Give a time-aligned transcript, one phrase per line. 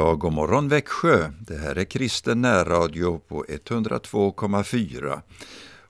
[0.00, 1.30] Ja, god morgon Växjö.
[1.40, 5.20] Det här är kristen närradio på 102,4.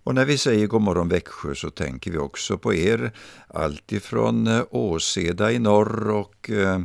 [0.04, 3.12] Och när vi säger god morgon Växjö så tänker vi också på er,
[3.48, 6.80] alltifrån eh, Åseda i norr och eh,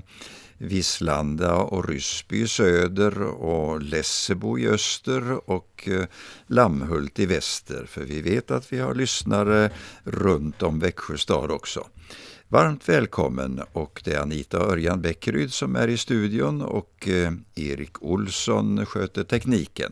[0.58, 6.06] Vislanda och Ryssby i söder och Lessebo i öster och eh,
[6.48, 7.86] Lammhult i väster.
[7.86, 9.70] För vi vet att vi har lyssnare
[10.04, 11.88] runt om Växjö stad också.
[12.48, 18.04] Varmt välkommen och det är Anita Örjan Bäckeryd som är i studion och eh, Erik
[18.04, 19.92] Olsson sköter tekniken.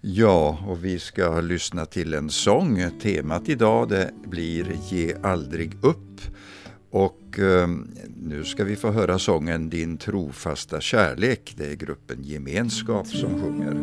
[0.00, 3.00] Ja, och vi ska lyssna till en sång.
[3.02, 6.20] Temat idag det blir Ge aldrig upp.
[6.90, 7.68] Och eh,
[8.16, 11.54] nu ska vi få höra sången Din trofasta kärlek.
[11.56, 13.74] Det är gruppen Gemenskap som sjunger.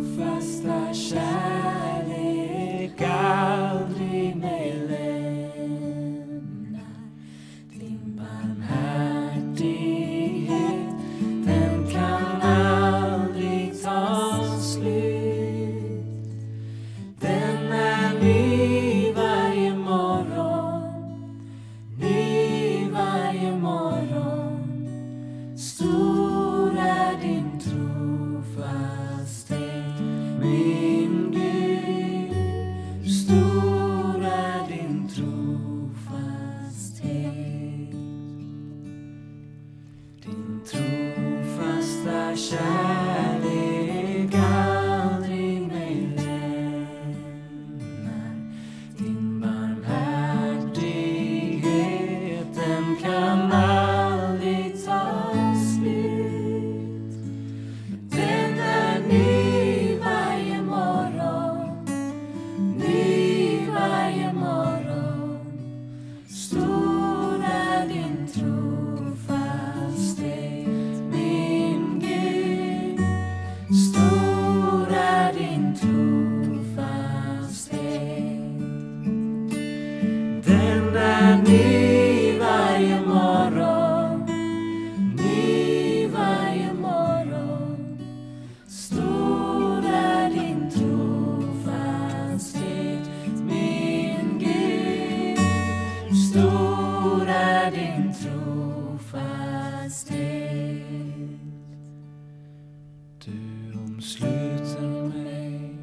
[103.73, 105.75] Du omsluter mig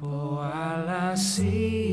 [0.00, 1.85] på alla sidor.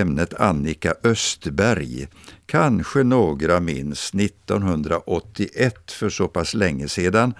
[0.00, 2.08] ämnet Annika Östberg.
[2.46, 7.34] Kanske några minns 1981, för så pass länge sedan.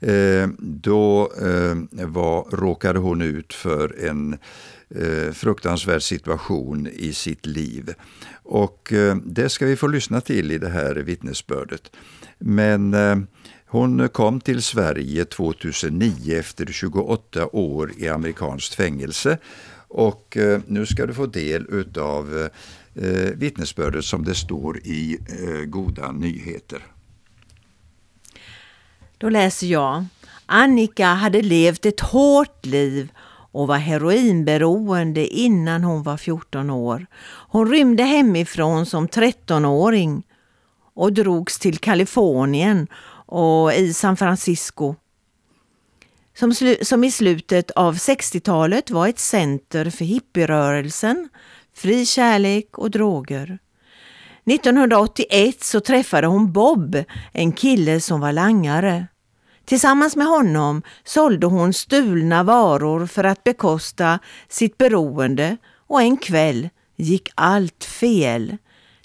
[0.00, 1.32] Eh, då
[1.92, 4.38] var, råkade hon ut för en
[5.32, 7.94] fruktansvärd situation i sitt liv.
[8.42, 8.92] Och
[9.24, 11.90] det ska vi få lyssna till i det här vittnesbördet.
[12.38, 13.16] Men eh,
[13.74, 19.38] hon kom till Sverige 2009 efter 28 år i amerikanskt fängelse
[19.88, 22.48] och eh, nu ska du få del av
[22.94, 26.86] eh, vittnesbördet som det står i eh, Goda nyheter.
[29.18, 30.04] Då läser jag.
[30.46, 33.12] Annika hade levt ett hårt liv
[33.52, 37.06] och var heroinberoende innan hon var 14 år.
[37.48, 40.22] Hon rymde hemifrån som 13-åring
[40.94, 42.86] och drogs till Kalifornien
[43.26, 44.94] och i San Francisco
[46.34, 51.28] som, som i slutet av 60-talet var ett center för hippierörelsen,
[51.74, 53.58] fri kärlek och droger.
[54.46, 59.06] 1981 så träffade hon Bob, en kille som var langare.
[59.64, 64.18] Tillsammans med honom sålde hon stulna varor för att bekosta
[64.48, 65.56] sitt beroende
[65.86, 68.56] och en kväll gick allt fel.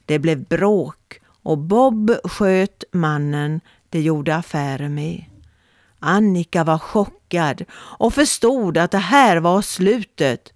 [0.06, 5.24] Det blev bråk och Bob sköt mannen det gjorde affärer med.
[6.00, 10.54] Annika var chockad och förstod att det här var slutet.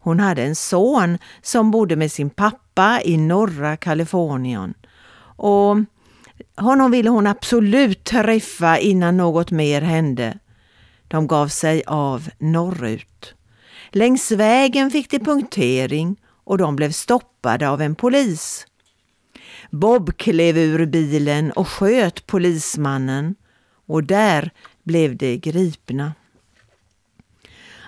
[0.00, 4.74] Hon hade en son som bodde med sin pappa i norra Kalifornien.
[5.36, 5.76] Och
[6.56, 10.38] honom ville hon absolut träffa innan något mer hände.
[11.08, 13.34] De gav sig av norrut.
[13.90, 18.66] Längs vägen fick de punktering och de blev stoppade av en polis.
[19.70, 23.34] Bob klev ur bilen och sköt polismannen
[23.86, 24.50] och där
[24.82, 26.12] blev de gripna.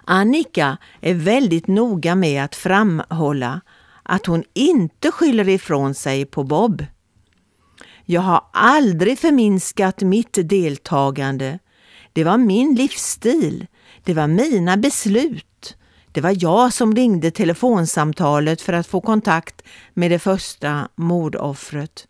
[0.05, 3.61] Annika är väldigt noga med att framhålla
[4.03, 6.85] att hon inte skyller ifrån sig på Bob.
[8.05, 11.59] Jag har aldrig förminskat mitt deltagande.
[12.13, 13.67] Det var min livsstil.
[14.05, 15.50] Det var mina beslut.
[16.13, 19.63] Det var jag som ringde telefonsamtalet för att få kontakt
[19.95, 22.07] med det första mordoffret.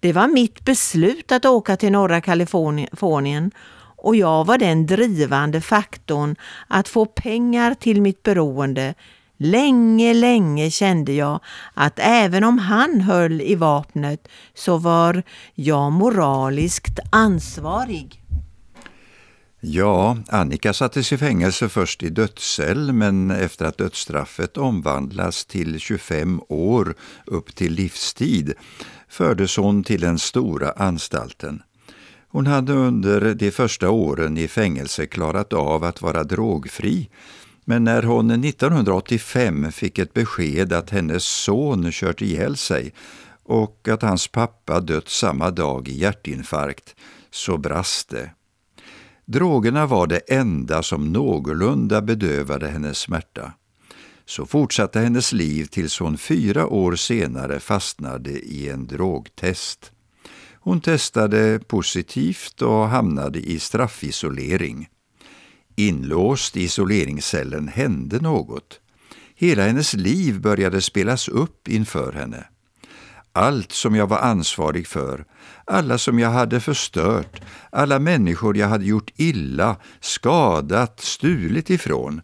[0.00, 3.50] Det var mitt beslut att åka till norra Kalifornien
[3.96, 6.36] och jag var den drivande faktorn
[6.66, 8.94] att få pengar till mitt beroende.
[9.36, 11.40] Länge, länge kände jag
[11.74, 15.22] att även om han höll i vapnet så var
[15.54, 18.27] jag moraliskt ansvarig.
[19.60, 26.40] Ja, Annika sattes i fängelse först i dödscell men efter att dödsstraffet omvandlas till 25
[26.48, 26.94] år
[27.26, 28.52] upp till livstid
[29.08, 31.62] fördes hon till den stora anstalten.
[32.28, 37.10] Hon hade under de första åren i fängelse klarat av att vara drogfri
[37.64, 42.94] men när hon 1985 fick ett besked att hennes son kört ihjäl sig
[43.42, 46.94] och att hans pappa dött samma dag i hjärtinfarkt
[47.30, 48.30] så brast det.
[49.30, 53.52] Drogerna var det enda som någorlunda bedövade hennes smärta.
[54.24, 59.92] Så fortsatte hennes liv tills hon fyra år senare fastnade i en drogtest.
[60.52, 64.88] Hon testade positivt och hamnade i straffisolering.
[65.76, 68.80] Inlåst i isoleringscellen hände något.
[69.34, 72.44] Hela hennes liv började spelas upp inför henne.
[73.38, 75.24] Allt som jag var ansvarig för,
[75.64, 77.40] alla som jag hade förstört,
[77.72, 82.20] alla människor jag hade gjort illa, skadat, stulit ifrån,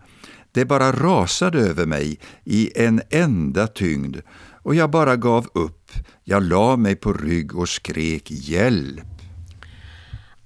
[0.52, 4.16] det bara rasade över mig i en enda tyngd
[4.62, 5.90] och jag bara gav upp.
[6.24, 9.06] Jag la mig på rygg och skrek hjälp.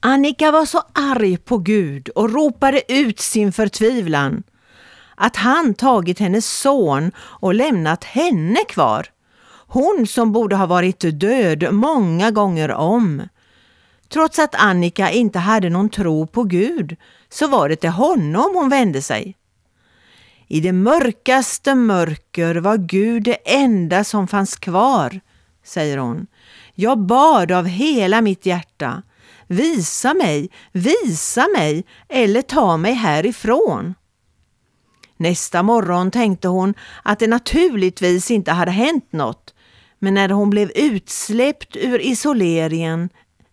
[0.01, 4.43] Annika var så arg på Gud och ropade ut sin förtvivlan.
[5.17, 9.07] Att han tagit hennes son och lämnat henne kvar.
[9.71, 13.23] Hon som borde ha varit död många gånger om.
[14.09, 16.97] Trots att Annika inte hade någon tro på Gud
[17.29, 19.37] så var det till honom hon vände sig.
[20.47, 25.21] I det mörkaste mörker var Gud det enda som fanns kvar,
[25.65, 26.27] säger hon.
[26.75, 29.03] Jag bad av hela mitt hjärta.
[29.47, 33.95] Visa mig, visa mig eller ta mig härifrån.
[35.17, 39.55] Nästa morgon tänkte hon att det naturligtvis inte hade hänt något,
[39.99, 43.09] men när hon blev utsläppt ur isoleringen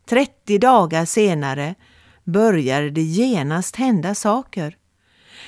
[0.09, 1.75] 30 dagar senare
[2.23, 4.77] började det genast hända saker.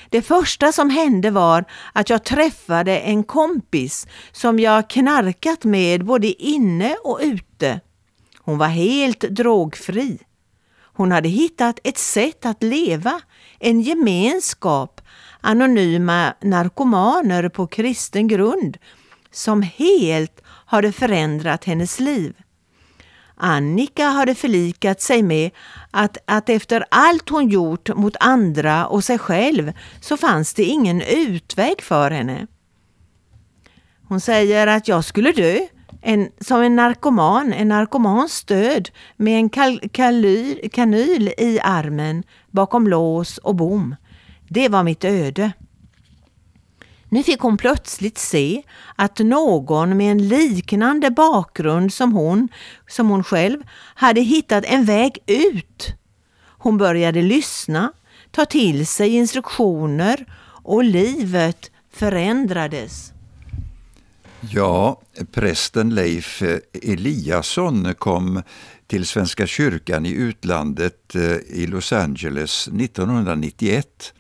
[0.10, 6.28] Det första som hände var att jag träffade en kompis som jag knarkat med både
[6.44, 7.80] inne och ute.
[8.40, 10.20] Hon var helt drogfri.
[10.80, 13.22] Hon hade hittat ett sätt att leva,
[13.60, 15.02] en gemenskap,
[15.42, 18.78] anonyma narkomaner på kristen grund
[19.32, 22.34] som helt har det förändrat hennes liv.
[23.36, 25.52] Annika hade förlikat sig med
[25.92, 31.02] att, att efter allt hon gjort mot andra och sig själv så fanns det ingen
[31.02, 32.48] utväg för henne.
[34.08, 35.60] Hon säger att jag skulle dö.
[36.02, 42.88] en, som en narkoman, en narkomans död med en kal, kalyr, kanyl i armen bakom
[42.88, 43.96] lås och bom.
[44.50, 45.52] Det var mitt öde.
[47.10, 48.64] Nu fick hon plötsligt se
[48.96, 52.50] att någon med en liknande bakgrund som hon,
[52.88, 53.60] som hon själv,
[53.96, 55.94] hade hittat en väg ut.
[56.58, 57.92] Hon började lyssna,
[58.32, 60.26] ta till sig instruktioner
[60.64, 63.14] och livet förändrades.
[64.40, 66.44] Ja, prästen Leif
[66.84, 68.44] Eliasson kom
[68.88, 74.14] till Svenska kyrkan i utlandet eh, i Los Angeles 1991.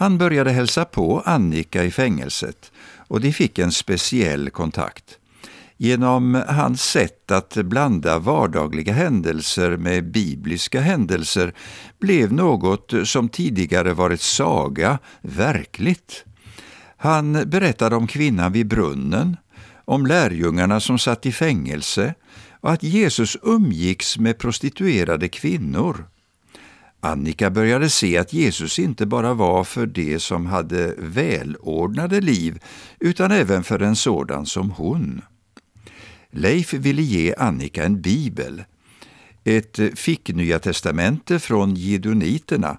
[0.00, 2.72] Han började hälsa på Annika i fängelset
[3.08, 5.18] och de fick en speciell kontakt.
[5.76, 11.54] Genom hans sätt att blanda vardagliga händelser med bibliska händelser
[11.98, 16.24] blev något som tidigare varit saga verkligt.
[16.96, 19.36] Han berättade om kvinnan vid brunnen,
[19.84, 22.14] om lärjungarna som satt i fängelse
[22.60, 26.06] och att Jesus umgicks med prostituerade kvinnor.
[27.00, 32.58] Annika började se att Jesus inte bara var för de som hade välordnade liv,
[33.00, 35.22] utan även för en sådan som hon.
[36.30, 38.64] Leif ville ge Annika en bibel,
[39.44, 42.78] ett fick-Nya testamente från Gidoniterna,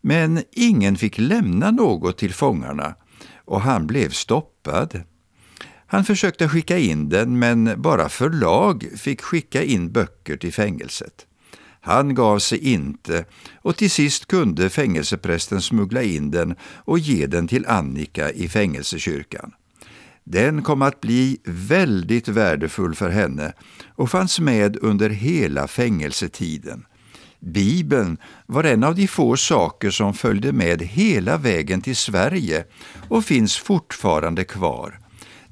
[0.00, 2.94] men ingen fick lämna något till fångarna
[3.44, 5.02] och han blev stoppad.
[5.86, 11.26] Han försökte skicka in den, men bara förlag fick skicka in böcker till fängelset.
[11.84, 13.24] Han gav sig inte
[13.62, 19.52] och till sist kunde fängelseprästen smuggla in den och ge den till Annika i fängelsekyrkan.
[20.24, 23.52] Den kom att bli väldigt värdefull för henne
[23.88, 26.84] och fanns med under hela fängelsetiden.
[27.40, 32.64] Bibeln var en av de få saker som följde med hela vägen till Sverige
[33.08, 34.98] och finns fortfarande kvar.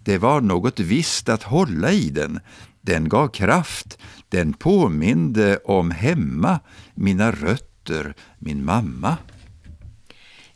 [0.05, 2.41] Det var något visst att hålla i den.
[2.81, 3.99] Den gav kraft,
[4.33, 6.61] den påminde om hemma,
[6.95, 9.17] mina rötter, min mamma.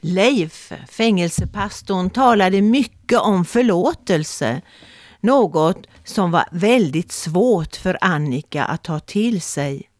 [0.00, 4.62] Leif, fängelsepastorn, talade mycket om förlåtelse.
[5.20, 9.90] Något som var väldigt svårt för Annika att ta till sig.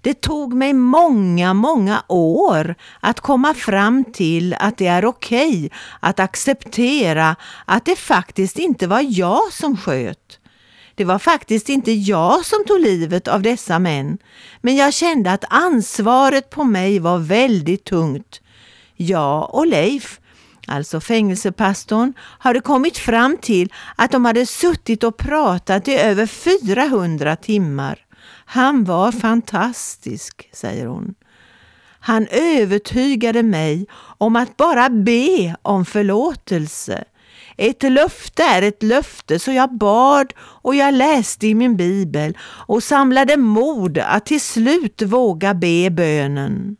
[0.00, 5.70] Det tog mig många, många år att komma fram till att det är okej okay
[6.00, 10.38] att acceptera att det faktiskt inte var jag som sköt.
[10.98, 14.18] Det var faktiskt inte jag som tog livet av dessa män,
[14.60, 18.40] men jag kände att ansvaret på mig var väldigt tungt.
[18.96, 20.20] Jag och Leif,
[20.66, 27.36] alltså fängelsepastorn, hade kommit fram till att de hade suttit och pratat i över 400
[27.36, 27.98] timmar.
[28.44, 31.14] Han var fantastisk, säger hon.
[32.00, 33.86] Han övertygade mig
[34.18, 37.04] om att bara be om förlåtelse.
[37.60, 42.82] Ett löfte är ett löfte, så jag bad och jag läste i min bibel och
[42.82, 46.76] samlade mod att till slut våga be bönen.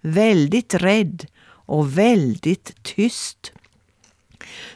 [0.00, 1.26] Väldigt rädd
[1.66, 3.52] och väldigt tyst.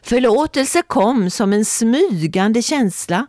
[0.02, 3.26] Förlåtelse kom som en smygande känsla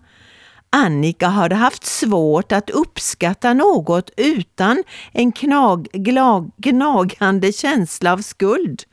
[0.71, 8.83] Annika hade haft svårt att uppskatta något utan en knag, glag, gnagande känsla av skuld.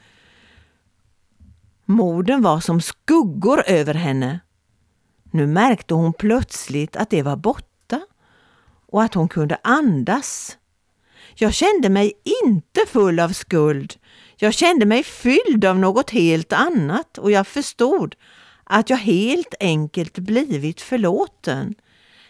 [1.87, 4.41] Morden var som skuggor över henne.
[5.31, 8.01] Nu märkte hon plötsligt att det var borta
[8.87, 10.59] och att hon kunde andas.
[11.35, 12.13] Jag kände mig
[12.45, 13.95] inte full av skuld.
[14.37, 18.15] Jag kände mig fylld av något helt annat och jag förstod
[18.65, 21.75] att jag helt enkelt blivit förlåten.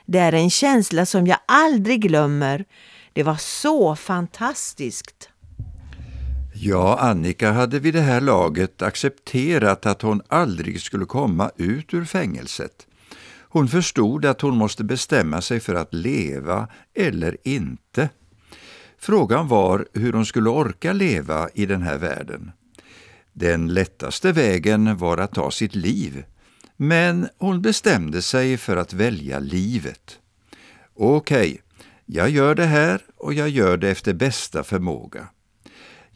[0.06, 2.64] Det är en känsla som jag aldrig glömmer.
[3.12, 5.30] Det var så fantastiskt.
[6.58, 12.04] Ja, Annika hade vid det här laget accepterat att hon aldrig skulle komma ut ur
[12.04, 12.86] fängelset.
[13.38, 18.08] Hon förstod att hon måste bestämma sig för att leva eller inte.
[18.98, 22.50] Frågan var hur hon skulle orka leva i den här världen.
[23.32, 26.24] Den lättaste vägen var att ta sitt liv,
[26.76, 30.18] men hon bestämde sig för att välja livet.
[30.94, 31.58] Okej, okay,
[32.06, 35.28] jag gör det här och jag gör det efter bästa förmåga.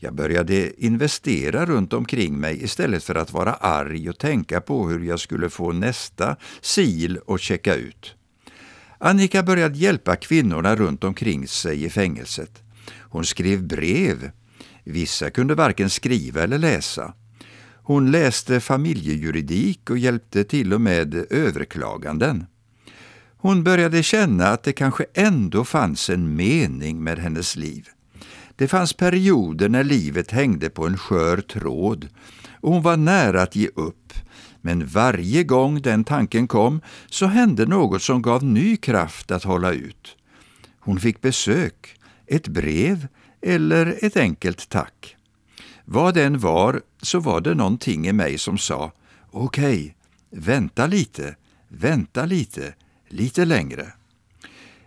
[0.03, 5.05] Jag började investera runt omkring mig istället för att vara arg och tänka på hur
[5.05, 6.37] jag skulle få nästa
[6.73, 8.15] sil och checka ut.
[8.99, 12.63] Annika började hjälpa kvinnorna runt omkring sig i fängelset.
[13.01, 14.31] Hon skrev brev
[14.85, 17.15] Vissa kunde varken skriva eller läsa.
[17.83, 22.47] Hon läste familjejuridik och hjälpte till och med överklaganden.
[23.37, 27.89] Hon började känna att det kanske ändå fanns en mening med hennes liv.
[28.61, 32.09] Det fanns perioder när livet hängde på en skör tråd
[32.61, 34.13] och hon var nära att ge upp.
[34.61, 39.73] Men varje gång den tanken kom så hände något som gav ny kraft att hålla
[39.73, 40.17] ut.
[40.79, 43.09] Hon fick besök, ett brev
[43.43, 45.17] eller ett enkelt tack.
[45.85, 48.93] Vad den var så var det någonting i mig som sa
[49.31, 51.37] okej, okay, vänta lite,
[51.69, 52.75] vänta lite,
[53.09, 53.93] lite längre.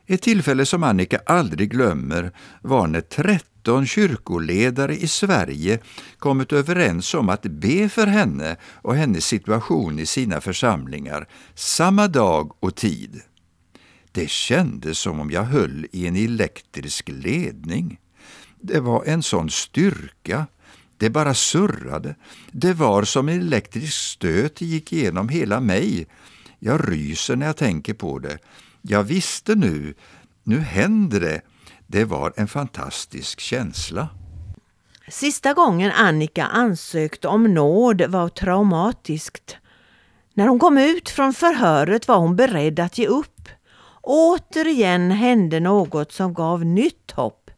[0.08, 2.32] Ett tillfälle som Annika aldrig glömmer
[2.62, 5.80] var när 13 kyrkoledare i Sverige
[6.20, 12.52] kommit överens om att be för henne och hennes situation i sina församlingar samma dag
[12.60, 13.22] och tid.
[14.12, 18.00] Det kändes som om jag höll i en elektrisk ledning.
[18.62, 20.48] Det var en sån styrka.
[20.98, 22.16] Det bara surrade.
[22.52, 26.08] Det var som en elektrisk stöt gick igenom hela mig.
[26.60, 28.38] Jag ryser när jag tänker på det.
[28.86, 29.94] Jag visste nu,
[30.44, 31.42] nu händer det.
[31.88, 34.10] Det var en fantastisk känsla.
[35.08, 39.58] Sista gången Annika ansökte om nåd var traumatiskt.
[40.34, 43.50] När hon kom ut från förhöret var hon beredd att ge upp.
[44.02, 47.52] Återigen hände något som gav nytt hopp.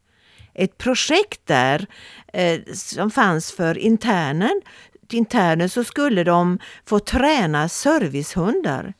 [0.53, 1.87] Ett projekt där
[2.33, 4.61] eh, som fanns för internen.
[5.09, 8.93] interner så skulle de få träna servicehundar.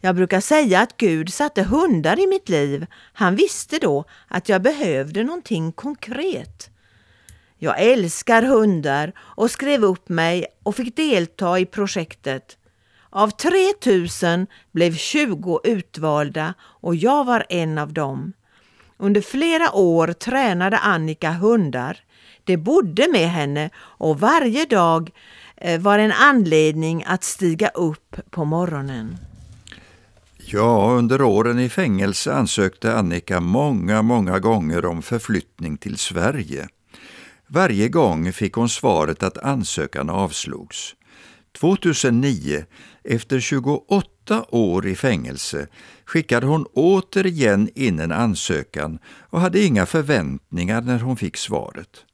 [0.00, 2.86] Jag brukar säga att Gud satte hundar i mitt liv.
[3.12, 6.70] Han visste då att jag behövde någonting konkret.
[7.58, 12.56] Jag älskar hundar och skrev upp mig och fick delta i projektet.
[13.10, 18.32] Av 3000 blev 20 utvalda och jag var en av dem.
[18.96, 21.98] Under flera år tränade Annika hundar.
[22.44, 25.10] Det bodde med henne och varje dag
[25.56, 29.27] eh, var en anledning att stiga upp på morgonen.
[30.50, 36.68] Ja, under åren i fängelse ansökte Annika många, många gånger om förflyttning till Sverige.
[37.46, 40.94] Varje gång fick hon svaret att ansökan avslogs.
[41.58, 42.64] 2009,
[43.04, 45.68] efter 28 år i fängelse,
[46.04, 52.04] skickade hon återigen in en ansökan och hade inga förväntningar när hon fick svaret.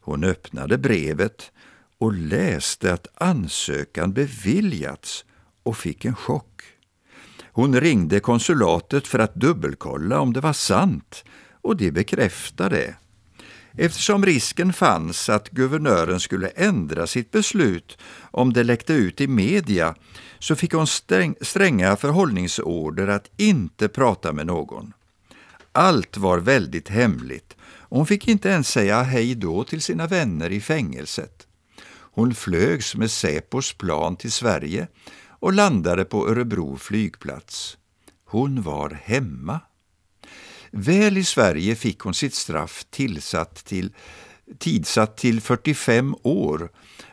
[0.00, 1.52] Hon öppnade brevet
[1.98, 5.24] och läste att ansökan beviljats
[5.62, 6.77] och fick en chock.
[7.58, 11.24] Hon ringde konsulatet för att dubbelkolla om det var sant
[11.62, 12.94] och det bekräftade det.
[13.84, 17.98] Eftersom risken fanns att guvernören skulle ändra sitt beslut
[18.30, 19.94] om det läckte ut i media
[20.38, 24.92] så fick hon sträng, stränga förhållningsorder att inte prata med någon.
[25.72, 30.50] Allt var väldigt hemligt och hon fick inte ens säga hej då till sina vänner
[30.50, 31.46] i fängelset.
[31.90, 34.88] Hon flögs med Säpos plan till Sverige
[35.40, 37.78] och landade på Örebro flygplats.
[38.24, 39.60] Hon var hemma.
[40.70, 43.94] Väl i Sverige fick hon sitt straff tillsatt till,
[44.58, 46.70] tidsatt till 45 år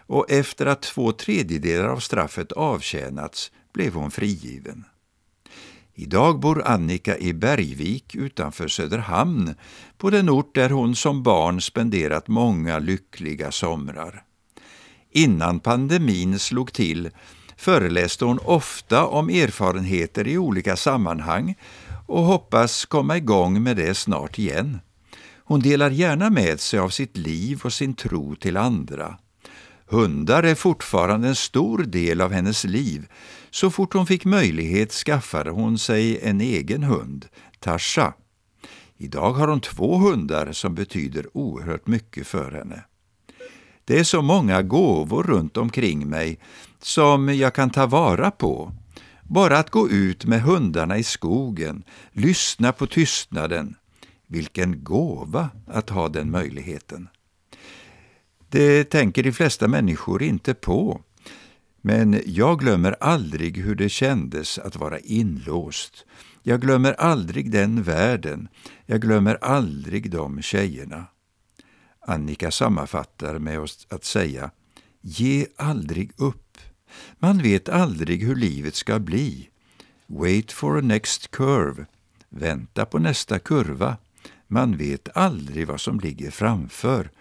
[0.08, 4.86] och efter att två tredjedelar av straffet avtjänats blev hon frigiven.
[5.98, 9.56] Idag bor Annika i Bergvik utanför Söderhamn,
[9.98, 14.24] på den ort där hon som barn spenderat många lyckliga somrar.
[15.12, 17.10] Innan pandemin slog till
[17.58, 21.56] föreläste hon ofta om erfarenheter i olika sammanhang
[22.08, 24.80] och hoppas komma igång med det snart igen.
[25.48, 29.18] Hon delar gärna med sig av sitt liv och sin tro till andra.
[29.88, 33.08] Hundar är fortfarande en stor del av hennes liv.
[33.52, 37.26] Så fort hon fick möjlighet skaffade hon sig en egen hund,
[37.60, 38.14] Tasha.
[38.98, 42.84] Idag har hon två hundar som betyder oerhört mycket för henne.
[43.86, 46.40] Det är så många gåvor runt omkring mig
[46.82, 48.72] som jag kan ta vara på.
[49.24, 53.76] Bara att gå ut med hundarna i skogen, lyssna på tystnaden.
[54.28, 57.08] Vilken gåva att ha den möjligheten.
[58.50, 61.02] Det tänker de flesta människor inte på.
[61.82, 66.06] Men jag glömmer aldrig hur det kändes att vara inlåst.
[66.44, 68.48] Jag glömmer aldrig den världen.
[68.86, 71.06] Jag glömmer aldrig de tjejerna.
[72.08, 74.52] Annika sammanfattar med att säga
[75.02, 76.58] Ge aldrig upp.
[77.20, 79.50] Man vet aldrig hur livet ska bli.
[80.08, 81.86] Wait for a next curve.
[82.30, 83.98] Vänta på nästa kurva.
[84.48, 87.12] Man vet aldrig vad som ligger framför.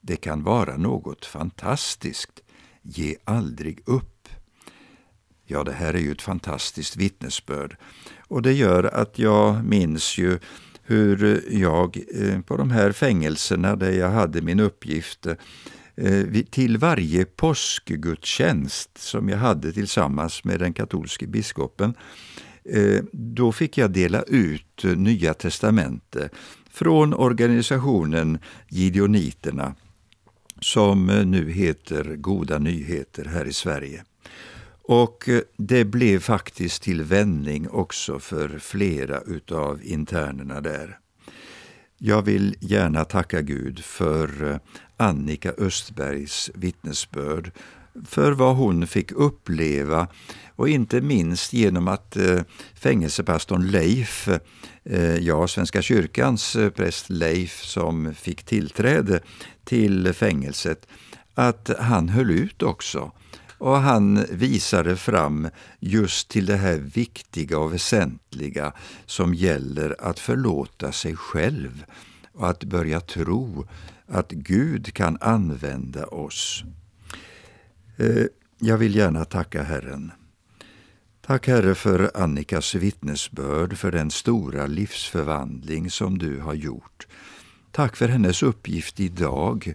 [0.00, 2.42] Det kan vara något fantastiskt.
[2.82, 4.28] Ge aldrig upp.
[5.44, 7.76] Ja, det här är ju ett fantastiskt vittnesbörd.
[8.28, 10.38] Och det gör att jag minns ju
[10.82, 15.36] hur jag eh, på de här fängelserna där jag hade min uppgift eh,
[16.50, 21.94] till varje påskgudstjänst som jag hade tillsammans med den katolske biskopen,
[22.64, 26.32] eh, då fick jag dela ut Nya testamentet
[26.70, 29.74] från organisationen Gideoniterna
[30.60, 34.04] som nu heter Goda nyheter här i Sverige.
[34.84, 40.98] Och eh, det blev faktiskt till vändning också för flera utav internerna där.
[41.98, 44.56] Jag vill gärna tacka Gud för eh,
[44.96, 47.50] Annika Östbergs vittnesbörd,
[48.06, 50.08] för vad hon fick uppleva
[50.56, 52.40] och inte minst genom att eh,
[52.74, 54.28] fängelsepastorn Leif,
[55.20, 59.20] ja, Svenska kyrkans präst Leif som fick tillträde
[59.64, 60.86] till fängelset,
[61.34, 63.12] att han höll ut också.
[63.62, 65.48] Och han visade fram
[65.80, 68.72] just till det här viktiga och väsentliga
[69.06, 71.84] som gäller att förlåta sig själv
[72.32, 73.66] och att börja tro
[74.06, 76.64] att Gud kan använda oss.
[77.96, 78.24] Eh,
[78.58, 80.12] jag vill gärna tacka Herren
[81.26, 87.06] Tack Herre för Annikas vittnesbörd, för den stora livsförvandling som du har gjort.
[87.70, 89.74] Tack för hennes uppgift idag,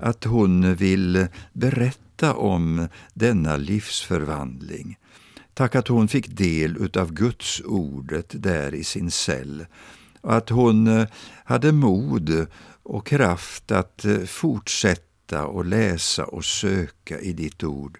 [0.00, 4.98] att hon vill berätta om denna livsförvandling.
[5.54, 9.66] Tack att hon fick del utav Guds ordet där i sin cell
[10.20, 11.06] och att hon eh,
[11.44, 12.46] hade mod
[12.82, 17.98] och kraft att eh, fortsätta och läsa och söka i ditt ord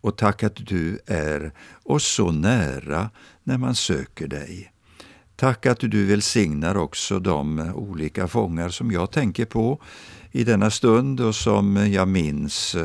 [0.00, 3.10] och tack att du är oss så nära
[3.42, 4.72] när man söker dig.
[5.36, 9.82] Tack att du välsignar också de eh, olika fångar som jag tänker på
[10.32, 12.76] i denna stund och som jag minns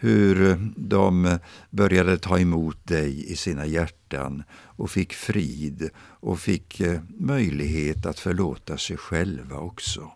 [0.00, 1.38] hur de
[1.70, 8.18] började ta emot dig i sina hjärtan och fick frid och fick eh, möjlighet att
[8.18, 10.10] förlåta sig själva också.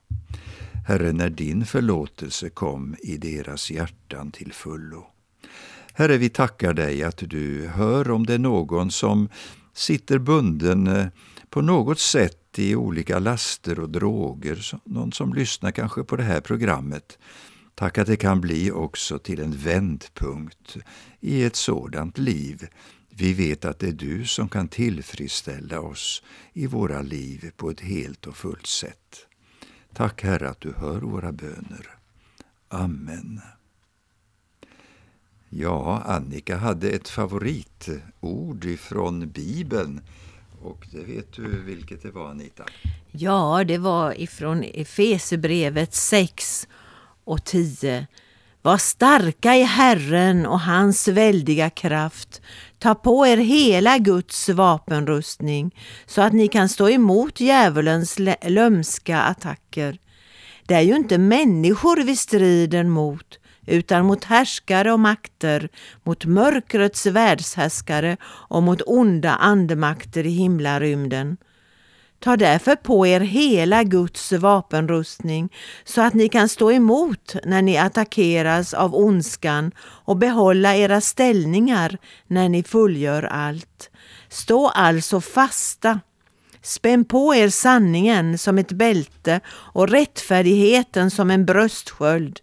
[0.86, 5.06] Herre, när din förlåtelse kom i deras hjärtan till fullo.
[5.94, 9.28] Herre, vi tackar dig att du hör om det är någon som
[9.74, 11.06] sitter bunden eh,
[11.50, 16.40] på något sätt i olika laster och droger, någon som lyssnar kanske på det här
[16.40, 17.18] programmet.
[17.74, 20.76] Tack att det kan bli också till en vändpunkt
[21.20, 22.68] i ett sådant liv.
[23.08, 27.80] Vi vet att det är du som kan tillfredsställa oss i våra liv på ett
[27.80, 29.26] helt och fullt sätt.
[29.94, 31.90] Tack Herre att du hör våra böner.
[32.68, 33.40] Amen.
[35.48, 40.00] Ja, Annika hade ett favoritord ifrån Bibeln.
[40.62, 42.64] Och det vet du vilket det var, Anita?
[43.10, 46.68] Ja, det var ifrån Efesebrevet 6
[47.24, 48.06] och 10.
[48.62, 52.40] Var starka i Herren och hans väldiga kraft.
[52.78, 55.74] Ta på er hela Guds vapenrustning
[56.06, 59.98] så att ni kan stå emot djävulens lömska attacker.
[60.66, 65.68] Det är ju inte människor vi strider mot utan mot härskare och makter,
[66.02, 71.36] mot mörkrets världshärskare och mot onda andemakter i himlarymden.
[72.22, 75.52] Ta därför på er hela Guds vapenrustning
[75.84, 81.98] så att ni kan stå emot när ni attackeras av ondskan och behålla era ställningar
[82.26, 83.90] när ni fullgör allt.
[84.28, 86.00] Stå alltså fasta.
[86.62, 92.40] Spänn på er sanningen som ett bälte och rättfärdigheten som en bröstsköld.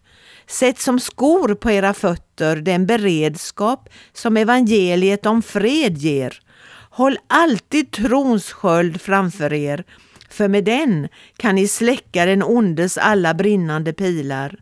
[0.47, 6.41] Sätt som skor på era fötter den beredskap som evangeliet om fred ger.
[6.99, 9.83] Håll alltid trons sköld framför er,
[10.29, 11.07] för med den
[11.37, 14.59] kan ni släcka den ondes alla brinnande pilar.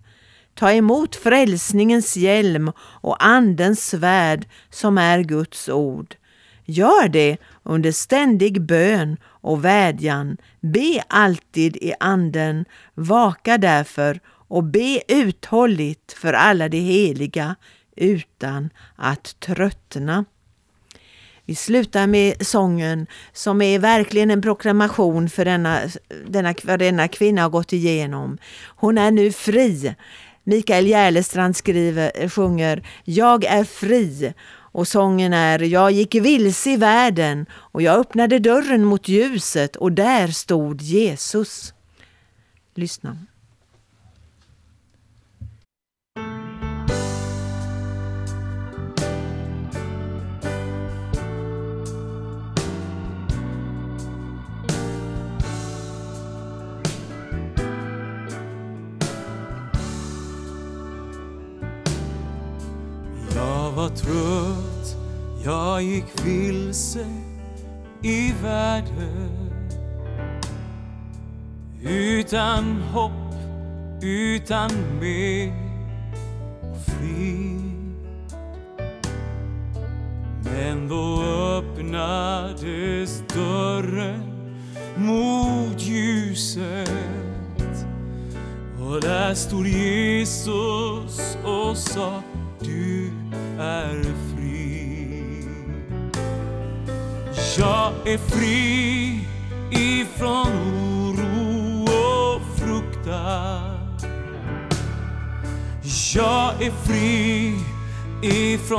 [0.56, 6.15] Ta emot frälsningens hjälm och Andens svärd som är Guds ord.
[6.65, 10.38] Gör det under ständig bön och vädjan.
[10.60, 12.65] Be alltid i Anden.
[12.93, 17.56] Vaka därför och be uthålligt för alla de heliga
[17.95, 20.26] utan att tröttna.
[21.47, 25.79] Vi slutar med sången som är verkligen en proklamation för denna,
[26.27, 28.38] denna, vad denna kvinna har gått igenom.
[28.75, 29.95] Hon är nu fri.
[30.43, 37.45] Mikael Järlestrand skriver, sjunger Jag är fri och sången är Jag gick vilse i världen
[37.51, 41.73] och jag öppnade dörren mot ljuset och där stod Jesus.
[42.75, 43.17] Lyssna.
[63.88, 64.97] Var trött,
[65.45, 67.06] jag gick vilse
[68.04, 69.30] i världen.
[71.84, 73.36] Utan hopp,
[74.02, 75.66] utan mer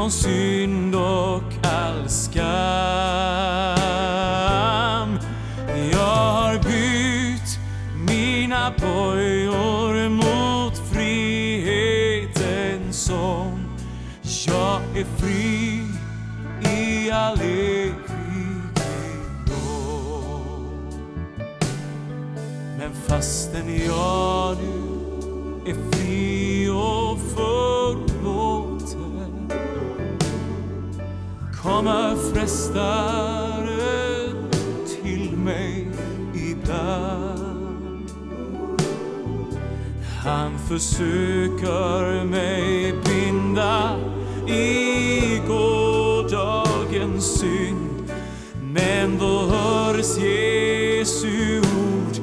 [0.08, 2.38] från synd och all skam.
[5.92, 7.58] Jag har bytt
[8.06, 12.26] mina bojor mot frihetens
[12.96, 13.60] sång.
[14.46, 15.82] Jag är fri
[16.74, 17.94] i all evighet.
[22.78, 24.77] Men fastän jag nu
[31.88, 33.78] samma frestare
[34.86, 35.88] till mig
[36.34, 38.10] ibland.
[40.24, 43.96] Han försöker mig binda
[44.48, 48.12] i gårdagens synd
[48.74, 52.16] men då hörs Jesu ord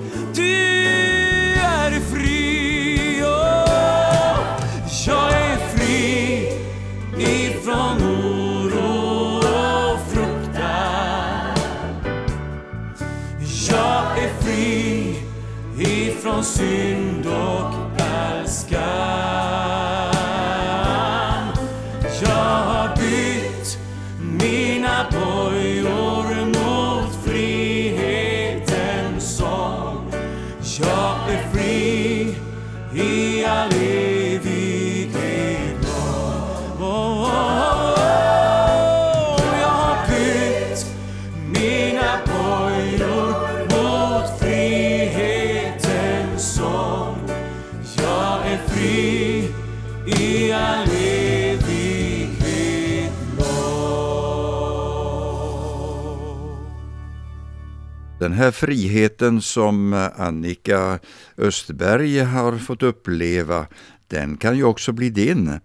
[58.36, 61.00] här friheten som Annika
[61.38, 63.68] Östberg har fått uppleva,
[64.08, 65.60] den kan ju också bli din.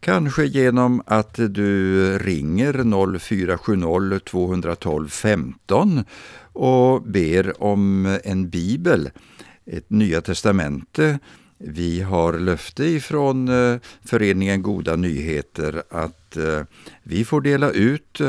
[0.00, 6.04] Kanske genom att du ringer 0470 212 15
[6.52, 9.10] och ber om en bibel,
[9.66, 11.18] ett Nya Testamente.
[11.58, 16.62] Vi har löfte ifrån eh, föreningen Goda Nyheter att eh,
[17.02, 18.20] vi får dela ut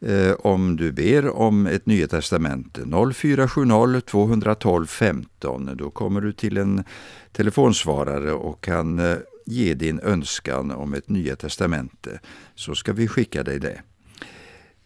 [0.00, 2.80] Eh, om du ber om ett Nya Testamente
[3.14, 5.70] 0470 212 15.
[5.76, 6.84] Då kommer du till en
[7.32, 12.20] telefonsvarare och kan eh, ge din önskan om ett Nya Testamente
[12.54, 13.82] så ska vi skicka dig det.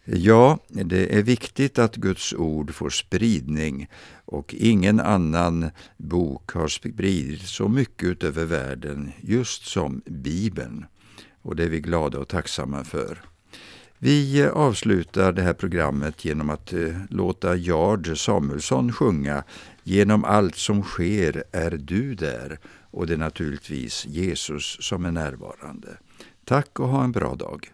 [0.05, 3.87] Ja, det är viktigt att Guds ord får spridning
[4.25, 10.85] och ingen annan bok har spridit så mycket utöver världen just som Bibeln.
[11.41, 13.30] Och det är vi glada och tacksamma för.
[14.03, 19.43] Vi avslutar det här programmet genom att eh, låta Jard Samuelsson sjunga
[19.83, 22.59] Genom allt som sker är du där
[22.91, 25.87] och det är naturligtvis Jesus som är närvarande.
[26.45, 27.71] Tack och ha en bra dag.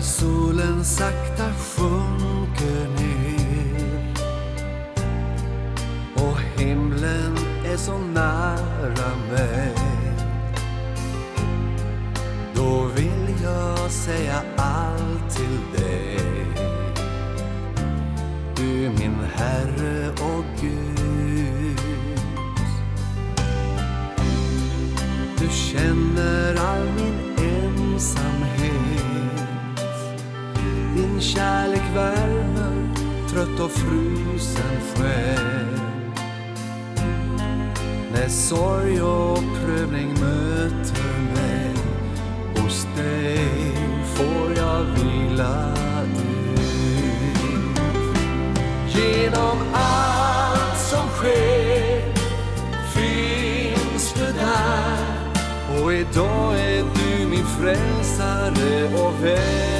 [0.00, 4.14] När solen sakta sjunker ner.
[6.14, 9.74] Och himlen är så nära mig.
[12.54, 16.20] Då vill jag säga allt till dig.
[18.56, 21.80] Du min Herre och Gud.
[25.38, 28.49] Du känner all min ensamhet.
[31.20, 32.94] Din kärlek värmer
[33.30, 35.80] trött och frusen själ.
[38.12, 41.74] När sorg och prövning möter mig
[42.56, 43.38] Hos dig
[44.14, 45.72] får jag vila
[46.54, 47.80] ut.
[48.88, 52.14] Genom allt som sker
[52.94, 55.82] finns du där.
[55.82, 59.79] Och idag är du min frälsare och vän.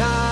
[0.00, 0.29] Och